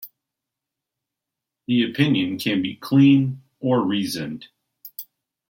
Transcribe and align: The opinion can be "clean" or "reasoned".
The 1.67 1.83
opinion 1.83 2.39
can 2.39 2.63
be 2.63 2.73
"clean" 2.75 3.43
or 3.59 3.83
"reasoned". 3.85 4.47